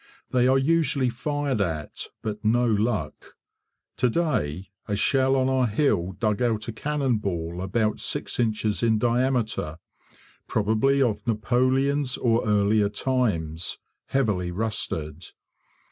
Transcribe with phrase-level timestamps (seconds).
[0.31, 3.35] They are usually fired at, but no luck.
[3.97, 8.81] To day a shell on our hill dug out a cannon ball about six inches
[8.81, 9.77] in diameter
[10.47, 13.77] probably of Napoleon's or earlier times
[14.07, 15.23] heavily rusted.